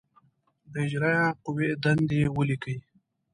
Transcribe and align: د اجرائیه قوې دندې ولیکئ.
د 0.71 0.73
اجرائیه 0.85 1.25
قوې 1.43 1.69
دندې 1.83 2.21
ولیکئ. 2.37 2.77